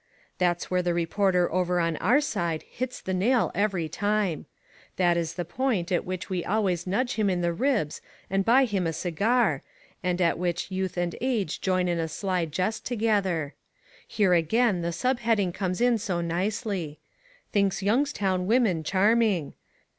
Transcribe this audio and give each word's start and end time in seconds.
That's 0.39 0.71
where 0.71 0.81
the 0.81 0.95
reporter 0.95 1.51
over 1.53 1.79
on 1.79 1.95
our 1.97 2.21
side 2.21 2.63
hits 2.63 2.99
the 2.99 3.13
nail 3.13 3.51
every 3.53 3.87
time. 3.87 4.47
That 4.95 5.15
is 5.15 5.35
the 5.35 5.45
point 5.45 5.91
at 5.91 6.05
which 6.05 6.27
we 6.27 6.43
always 6.43 6.87
nudge 6.87 7.13
him 7.17 7.29
in 7.29 7.41
the 7.41 7.53
ribs 7.53 8.01
and 8.27 8.43
buy 8.43 8.65
him 8.65 8.87
a 8.87 8.93
cigar, 8.93 9.61
and 10.01 10.19
at 10.19 10.39
which 10.39 10.71
youth 10.71 10.97
and 10.97 11.15
age 11.21 11.61
join 11.61 11.87
in 11.87 11.99
a 11.99 12.07
sly 12.07 12.45
jest 12.47 12.83
together. 12.83 13.53
Here 14.07 14.33
again 14.33 14.81
the 14.81 14.91
sub 14.91 15.19
heading 15.19 15.51
comes 15.53 15.79
in 15.79 15.99
so 15.99 16.19
nicely: 16.19 16.99
THINKS 17.51 17.83
YOUNGSTOWN 17.83 18.47
WOMEN 18.47 18.83
CHARMING. 18.83 19.53